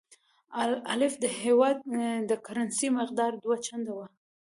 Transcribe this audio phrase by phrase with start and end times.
[0.03, 0.03] د
[0.93, 1.13] الف
[1.43, 1.77] هیواد
[2.29, 4.07] د کرنسۍ مقدار دوه چنده وي.